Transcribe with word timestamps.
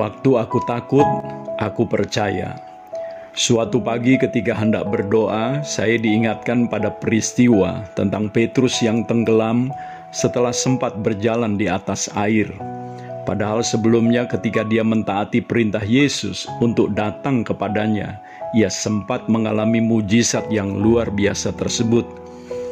Waktu 0.00 0.32
aku 0.40 0.64
takut, 0.64 1.04
aku 1.60 1.84
percaya. 1.84 2.56
Suatu 3.36 3.84
pagi 3.84 4.16
ketika 4.16 4.56
hendak 4.56 4.88
berdoa, 4.88 5.60
saya 5.60 6.00
diingatkan 6.00 6.72
pada 6.72 6.88
peristiwa 6.88 7.84
tentang 7.92 8.32
Petrus 8.32 8.80
yang 8.80 9.04
tenggelam 9.04 9.68
setelah 10.08 10.56
sempat 10.56 10.96
berjalan 11.04 11.60
di 11.60 11.68
atas 11.68 12.08
air. 12.16 12.48
Padahal 13.28 13.60
sebelumnya 13.60 14.24
ketika 14.24 14.64
dia 14.64 14.80
mentaati 14.80 15.44
perintah 15.44 15.84
Yesus 15.84 16.48
untuk 16.64 16.96
datang 16.96 17.44
kepadanya, 17.44 18.16
ia 18.56 18.72
sempat 18.72 19.28
mengalami 19.28 19.84
mujizat 19.84 20.48
yang 20.48 20.80
luar 20.80 21.12
biasa 21.12 21.52
tersebut. 21.60 22.08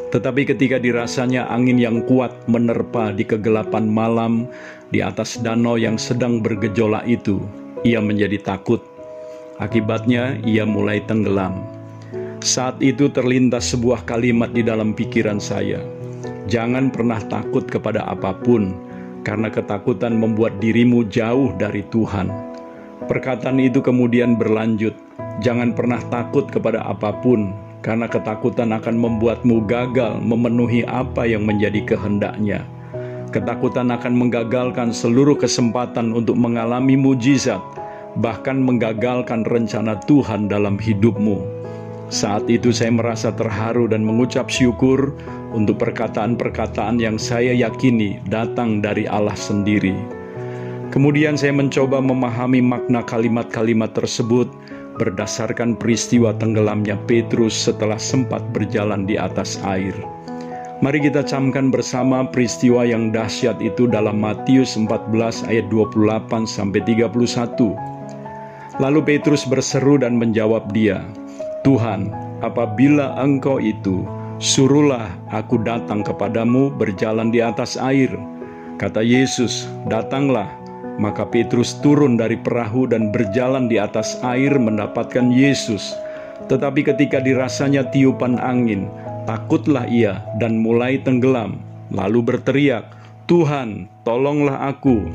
Tetapi 0.08 0.48
ketika 0.48 0.80
dirasanya 0.80 1.44
angin 1.52 1.76
yang 1.76 2.00
kuat 2.08 2.32
menerpa 2.48 3.12
di 3.12 3.28
kegelapan 3.28 3.84
malam 3.84 4.48
di 4.88 5.04
atas 5.04 5.36
danau 5.44 5.76
yang 5.76 6.00
sedang 6.00 6.40
bergejolak 6.40 7.04
itu, 7.04 7.44
ia 7.84 8.00
menjadi 8.00 8.40
takut. 8.40 8.80
Akibatnya, 9.60 10.40
ia 10.48 10.64
mulai 10.64 11.04
tenggelam. 11.04 11.60
Saat 12.40 12.80
itu 12.80 13.10
terlintas 13.12 13.68
sebuah 13.74 14.06
kalimat 14.08 14.48
di 14.54 14.64
dalam 14.64 14.96
pikiran 14.96 15.42
saya: 15.42 15.82
"Jangan 16.48 16.88
pernah 16.88 17.20
takut 17.28 17.68
kepada 17.68 18.06
apa 18.08 18.32
pun, 18.32 18.72
karena 19.26 19.52
ketakutan 19.52 20.16
membuat 20.16 20.56
dirimu 20.62 21.04
jauh 21.12 21.52
dari 21.60 21.84
Tuhan." 21.92 22.32
Perkataan 23.10 23.60
itu 23.60 23.84
kemudian 23.84 24.40
berlanjut, 24.40 24.94
"Jangan 25.44 25.76
pernah 25.76 26.00
takut 26.08 26.48
kepada 26.48 26.80
apa 26.86 27.12
pun, 27.18 27.52
karena 27.80 28.10
ketakutan 28.10 28.74
akan 28.74 28.96
membuatmu 28.98 29.64
gagal 29.70 30.18
memenuhi 30.18 30.82
apa 30.86 31.24
yang 31.24 31.46
menjadi 31.46 31.94
kehendaknya. 31.94 32.66
Ketakutan 33.28 33.92
akan 33.92 34.16
menggagalkan 34.16 34.88
seluruh 34.88 35.36
kesempatan 35.36 36.16
untuk 36.16 36.34
mengalami 36.34 36.96
mujizat, 36.96 37.60
bahkan 38.16 38.56
menggagalkan 38.58 39.44
rencana 39.44 40.00
Tuhan 40.08 40.48
dalam 40.48 40.80
hidupmu. 40.80 41.58
Saat 42.08 42.48
itu 42.48 42.72
saya 42.72 42.88
merasa 42.88 43.28
terharu 43.28 43.84
dan 43.84 44.00
mengucap 44.00 44.48
syukur 44.48 45.12
untuk 45.52 45.76
perkataan-perkataan 45.76 46.96
yang 46.96 47.20
saya 47.20 47.52
yakini 47.52 48.16
datang 48.32 48.80
dari 48.80 49.04
Allah 49.04 49.36
sendiri. 49.36 49.92
Kemudian 50.88 51.36
saya 51.36 51.52
mencoba 51.52 52.00
memahami 52.00 52.64
makna 52.64 53.04
kalimat-kalimat 53.04 53.92
tersebut 53.92 54.48
berdasarkan 54.98 55.78
peristiwa 55.78 56.34
tenggelamnya 56.36 56.98
Petrus 57.06 57.54
setelah 57.54 57.96
sempat 57.96 58.42
berjalan 58.50 59.06
di 59.06 59.14
atas 59.14 59.62
air. 59.62 59.94
Mari 60.78 61.10
kita 61.10 61.26
camkan 61.26 61.74
bersama 61.74 62.22
peristiwa 62.30 62.86
yang 62.86 63.10
dahsyat 63.10 63.58
itu 63.58 63.90
dalam 63.90 64.22
Matius 64.22 64.78
14 64.78 65.46
ayat 65.50 65.66
28 65.70 66.46
sampai 66.46 66.82
31. 66.86 67.74
Lalu 68.78 69.00
Petrus 69.02 69.42
berseru 69.42 69.98
dan 69.98 70.22
menjawab 70.22 70.70
dia, 70.70 71.02
"Tuhan, 71.66 72.14
apabila 72.46 73.18
Engkau 73.18 73.58
itu, 73.58 74.06
suruhlah 74.38 75.10
aku 75.34 75.58
datang 75.66 76.06
kepadamu 76.06 76.70
berjalan 76.70 77.34
di 77.34 77.42
atas 77.42 77.74
air." 77.74 78.14
Kata 78.78 79.02
Yesus, 79.02 79.66
"Datanglah." 79.90 80.57
Maka 80.98 81.22
Petrus 81.30 81.78
turun 81.78 82.18
dari 82.18 82.34
perahu 82.34 82.90
dan 82.90 83.14
berjalan 83.14 83.70
di 83.70 83.78
atas 83.78 84.18
air 84.26 84.58
mendapatkan 84.58 85.30
Yesus. 85.30 85.94
Tetapi 86.50 86.82
ketika 86.82 87.22
dirasanya 87.22 87.86
tiupan 87.94 88.38
angin, 88.42 88.90
takutlah 89.22 89.86
ia 89.86 90.18
dan 90.42 90.58
mulai 90.58 90.98
tenggelam, 90.98 91.62
lalu 91.94 92.34
berteriak, 92.34 92.90
"Tuhan, 93.30 93.86
tolonglah 94.02 94.74
aku!" 94.74 95.06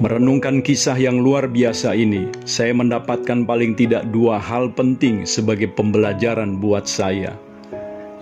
Merenungkan 0.00 0.64
kisah 0.64 0.96
yang 0.96 1.20
luar 1.20 1.44
biasa 1.44 1.92
ini, 1.92 2.32
saya 2.48 2.72
mendapatkan 2.72 3.44
paling 3.44 3.76
tidak 3.76 4.08
dua 4.08 4.40
hal 4.40 4.72
penting 4.72 5.28
sebagai 5.28 5.68
pembelajaran 5.76 6.56
buat 6.56 6.88
saya. 6.88 7.36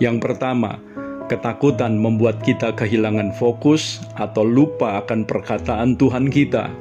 Yang 0.03 0.19
pertama, 0.19 0.83
Ketakutan 1.29 2.01
membuat 2.01 2.41
kita 2.41 2.73
kehilangan 2.73 3.37
fokus 3.37 4.01
atau 4.17 4.41
lupa 4.41 4.97
akan 5.05 5.29
perkataan 5.29 5.93
Tuhan 5.93 6.25
kita. 6.33 6.73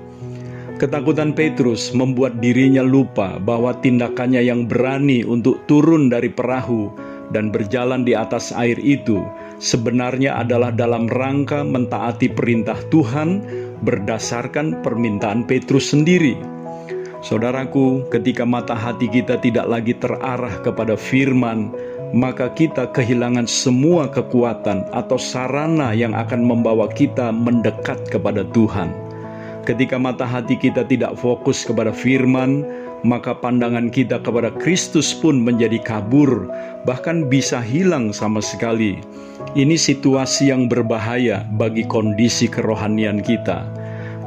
Ketakutan 0.81 1.37
Petrus 1.37 1.93
membuat 1.93 2.41
dirinya 2.41 2.81
lupa 2.81 3.37
bahwa 3.37 3.77
tindakannya 3.77 4.41
yang 4.41 4.65
berani 4.65 5.21
untuk 5.21 5.69
turun 5.69 6.09
dari 6.09 6.33
perahu 6.33 6.89
dan 7.29 7.53
berjalan 7.53 8.09
di 8.09 8.17
atas 8.17 8.49
air 8.57 8.81
itu 8.81 9.21
sebenarnya 9.61 10.41
adalah 10.41 10.73
dalam 10.73 11.13
rangka 11.13 11.61
mentaati 11.61 12.33
perintah 12.33 12.81
Tuhan 12.89 13.45
berdasarkan 13.85 14.81
permintaan 14.81 15.45
Petrus 15.45 15.93
sendiri. 15.93 16.39
Saudaraku, 17.21 18.07
ketika 18.15 18.47
mata 18.47 18.79
hati 18.79 19.11
kita 19.11 19.43
tidak 19.43 19.67
lagi 19.67 19.93
terarah 19.99 20.63
kepada 20.63 20.95
firman, 20.95 21.75
maka 22.17 22.49
kita 22.57 22.89
kehilangan 22.97 23.45
semua 23.45 24.09
kekuatan 24.09 24.89
atau 24.97 25.21
sarana 25.21 25.93
yang 25.93 26.17
akan 26.17 26.41
membawa 26.41 26.89
kita 26.89 27.29
mendekat 27.29 28.01
kepada 28.09 28.45
Tuhan. 28.57 28.89
Ketika 29.69 30.01
mata 30.01 30.25
hati 30.25 30.57
kita 30.57 30.89
tidak 30.89 31.21
fokus 31.21 31.69
kepada 31.69 31.93
firman, 31.93 32.65
maka 33.05 33.37
pandangan 33.37 33.93
kita 33.93 34.19
kepada 34.25 34.49
Kristus 34.57 35.13
pun 35.13 35.45
menjadi 35.45 35.77
kabur, 35.85 36.49
bahkan 36.89 37.29
bisa 37.29 37.61
hilang 37.61 38.11
sama 38.11 38.41
sekali. 38.41 38.99
Ini 39.53 39.77
situasi 39.77 40.49
yang 40.49 40.67
berbahaya 40.73 41.45
bagi 41.61 41.85
kondisi 41.85 42.49
kerohanian 42.49 43.21
kita, 43.21 43.69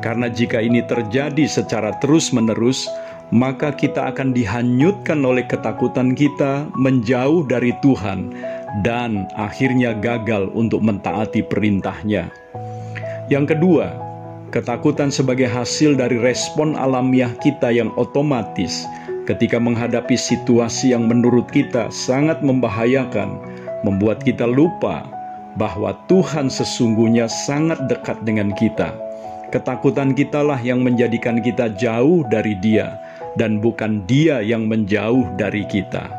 karena 0.06 0.30
jika 0.30 0.62
ini 0.62 0.86
terjadi 0.86 1.46
secara 1.50 1.94
terus-menerus, 2.02 2.90
maka 3.32 3.72
kita 3.72 4.12
akan 4.12 4.36
dihanyutkan 4.36 5.24
oleh 5.24 5.48
ketakutan 5.48 6.12
kita 6.12 6.68
menjauh 6.76 7.48
dari 7.48 7.72
Tuhan 7.80 8.36
dan 8.84 9.28
akhirnya 9.40 9.96
gagal 9.96 10.52
untuk 10.52 10.84
mentaati 10.84 11.44
perintahnya. 11.48 12.28
Yang 13.32 13.56
kedua, 13.56 13.96
ketakutan 14.52 15.08
sebagai 15.08 15.48
hasil 15.48 15.96
dari 15.96 16.20
respon 16.20 16.76
alamiah 16.76 17.32
kita 17.40 17.72
yang 17.72 17.92
otomatis 17.96 18.84
ketika 19.24 19.56
menghadapi 19.56 20.20
situasi 20.20 20.92
yang 20.92 21.08
menurut 21.08 21.48
kita 21.48 21.88
sangat 21.88 22.44
membahayakan, 22.44 23.40
membuat 23.88 24.20
kita 24.28 24.44
lupa 24.44 25.08
bahwa 25.56 25.96
Tuhan 26.12 26.52
sesungguhnya 26.52 27.32
sangat 27.32 27.80
dekat 27.88 28.20
dengan 28.28 28.52
kita. 28.56 28.92
Ketakutan 29.52 30.16
kitalah 30.16 30.60
yang 30.64 30.80
menjadikan 30.80 31.44
kita 31.44 31.76
jauh 31.76 32.24
dari 32.32 32.56
Dia, 32.64 32.96
dan 33.36 33.64
bukan 33.64 34.04
Dia 34.10 34.44
yang 34.44 34.68
menjauh 34.68 35.24
dari 35.40 35.64
kita. 35.68 36.12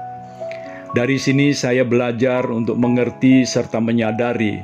Dari 0.92 1.16
sini 1.16 1.56
saya 1.56 1.88
belajar 1.88 2.44
untuk 2.52 2.76
mengerti 2.76 3.48
serta 3.48 3.80
menyadari 3.80 4.60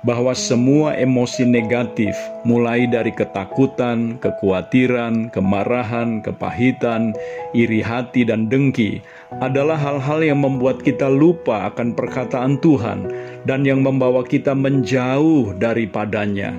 bahwa 0.00 0.32
semua 0.32 0.96
emosi 0.96 1.44
negatif, 1.44 2.16
mulai 2.44 2.88
dari 2.88 3.12
ketakutan, 3.12 4.16
kekhawatiran, 4.20 5.28
kemarahan, 5.28 6.24
kepahitan, 6.24 7.12
iri 7.52 7.84
hati, 7.84 8.24
dan 8.24 8.48
dengki, 8.48 9.04
adalah 9.44 9.76
hal-hal 9.76 10.24
yang 10.24 10.40
membuat 10.40 10.80
kita 10.80 11.08
lupa 11.08 11.68
akan 11.68 11.92
perkataan 11.92 12.56
Tuhan 12.64 13.08
dan 13.44 13.64
yang 13.64 13.84
membawa 13.84 14.24
kita 14.24 14.56
menjauh 14.56 15.52
daripadanya. 15.60 16.56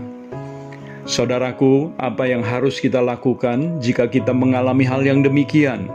Saudaraku, 1.12 1.92
apa 2.00 2.24
yang 2.24 2.40
harus 2.40 2.80
kita 2.80 3.04
lakukan 3.04 3.84
jika 3.84 4.08
kita 4.08 4.32
mengalami 4.32 4.88
hal 4.88 5.04
yang 5.04 5.20
demikian? 5.20 5.92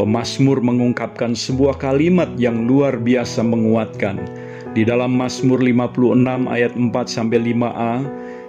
Pemasmur 0.00 0.64
mengungkapkan 0.64 1.36
sebuah 1.36 1.76
kalimat 1.76 2.32
yang 2.40 2.64
luar 2.64 2.96
biasa 2.96 3.44
menguatkan 3.44 4.16
di 4.72 4.80
dalam 4.80 5.12
Mazmur 5.12 5.60
56 5.60 6.48
ayat 6.48 6.72
4 6.72 6.88
sampai 7.04 7.52
5a 7.52 8.00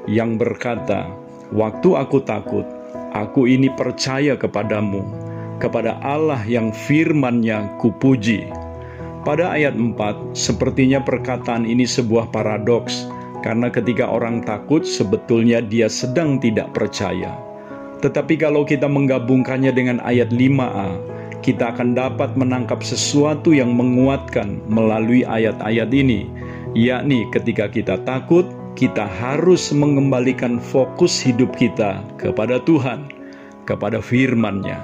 yang 0.08 0.40
berkata, 0.40 1.12
"Waktu 1.52 2.00
aku 2.00 2.24
takut, 2.24 2.64
aku 3.12 3.44
ini 3.52 3.68
percaya 3.68 4.40
kepadamu, 4.40 5.04
kepada 5.60 6.00
Allah 6.00 6.40
yang 6.48 6.72
firman-Nya 6.72 7.84
kupuji." 7.84 8.48
Pada 9.28 9.52
ayat 9.52 9.76
4, 9.76 10.16
sepertinya 10.32 11.04
perkataan 11.04 11.68
ini 11.68 11.84
sebuah 11.84 12.32
paradoks 12.32 13.12
karena 13.46 13.70
ketika 13.70 14.10
orang 14.10 14.42
takut, 14.42 14.82
sebetulnya 14.82 15.62
dia 15.62 15.86
sedang 15.92 16.42
tidak 16.42 16.74
percaya. 16.74 17.38
Tetapi 18.02 18.38
kalau 18.38 18.62
kita 18.62 18.86
menggabungkannya 18.86 19.74
dengan 19.74 19.98
ayat 20.06 20.30
5a, 20.30 21.18
kita 21.42 21.74
akan 21.74 21.98
dapat 21.98 22.36
menangkap 22.38 22.84
sesuatu 22.86 23.54
yang 23.54 23.74
menguatkan 23.74 24.62
melalui 24.70 25.26
ayat-ayat 25.26 25.90
ini, 25.94 26.30
yakni 26.78 27.26
ketika 27.34 27.70
kita 27.72 27.98
takut, 28.06 28.46
kita 28.78 29.10
harus 29.10 29.74
mengembalikan 29.74 30.62
fokus 30.62 31.18
hidup 31.18 31.50
kita 31.58 32.06
kepada 32.22 32.62
Tuhan, 32.62 33.10
kepada 33.66 33.98
firman-Nya. 33.98 34.78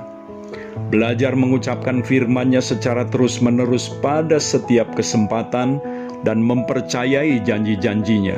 Belajar 0.90 1.38
mengucapkan 1.38 2.02
firman-Nya 2.02 2.62
secara 2.62 3.06
terus-menerus 3.06 3.94
pada 4.02 4.42
setiap 4.42 4.90
kesempatan 4.98 5.78
dan 6.24 6.44
mempercayai 6.44 7.44
janji-janjinya. 7.44 8.36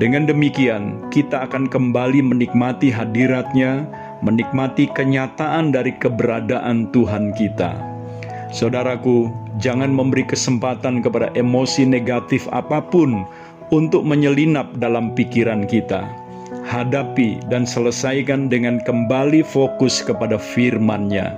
Dengan 0.00 0.24
demikian, 0.24 1.12
kita 1.12 1.44
akan 1.44 1.68
kembali 1.68 2.24
menikmati 2.24 2.88
hadiratnya, 2.88 3.84
menikmati 4.24 4.88
kenyataan 4.96 5.72
dari 5.72 5.92
keberadaan 5.96 6.88
Tuhan 6.92 7.36
kita. 7.36 7.76
Saudaraku, 8.50 9.30
jangan 9.62 9.92
memberi 9.92 10.26
kesempatan 10.26 11.04
kepada 11.04 11.30
emosi 11.38 11.86
negatif 11.86 12.50
apa 12.50 12.82
pun 12.82 13.22
untuk 13.70 14.02
menyelinap 14.02 14.72
dalam 14.82 15.14
pikiran 15.14 15.68
kita. 15.68 16.08
Hadapi 16.66 17.46
dan 17.46 17.62
selesaikan 17.62 18.50
dengan 18.50 18.82
kembali 18.82 19.46
fokus 19.46 20.02
kepada 20.02 20.34
firman-Nya. 20.40 21.36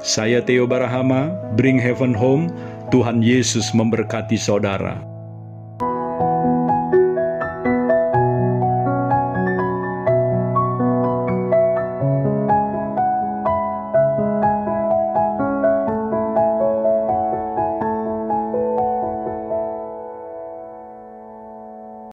Saya 0.00 0.40
Theo 0.40 0.64
Barahama, 0.64 1.34
Bring 1.58 1.76
Heaven 1.76 2.16
Home. 2.16 2.48
Tuhan 2.92 3.24
Yesus 3.26 3.74
memberkati 3.74 4.38
saudara. 4.38 5.13